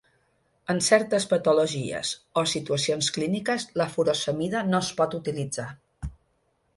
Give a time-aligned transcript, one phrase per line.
[0.73, 5.67] En certes patologies o situacions clíniques la furosemida no es pot utilitzar.